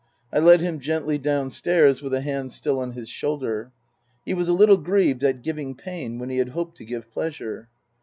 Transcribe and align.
I 0.33 0.39
led 0.39 0.61
him 0.61 0.79
gently 0.79 1.19
downstairs 1.19 2.01
with 2.01 2.11
a 2.15 2.21
hand 2.21 2.53
still 2.53 2.79
on 2.79 2.93
his 2.93 3.07
shoulder. 3.07 3.71
He 4.25 4.33
was 4.33 4.49
a 4.49 4.53
little 4.53 4.77
grieved 4.77 5.23
at 5.23 5.43
giving 5.43 5.75
pain 5.75 6.17
when 6.17 6.31
he 6.31 6.39
had 6.39 6.49
hoped 6.49 6.77
to 6.77 6.85
give 6.85 7.11
pleasure. 7.11 7.69